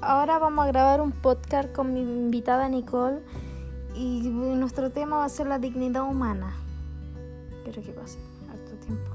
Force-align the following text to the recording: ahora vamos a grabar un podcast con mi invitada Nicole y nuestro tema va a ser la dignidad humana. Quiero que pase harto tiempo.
ahora 0.00 0.38
vamos 0.38 0.64
a 0.64 0.68
grabar 0.68 1.00
un 1.00 1.12
podcast 1.12 1.72
con 1.72 1.92
mi 1.92 2.00
invitada 2.00 2.68
Nicole 2.68 3.20
y 3.94 4.28
nuestro 4.28 4.90
tema 4.90 5.18
va 5.18 5.24
a 5.24 5.28
ser 5.28 5.46
la 5.46 5.58
dignidad 5.58 6.02
humana. 6.04 6.54
Quiero 7.64 7.82
que 7.82 7.92
pase 7.92 8.18
harto 8.48 8.72
tiempo. 8.86 9.07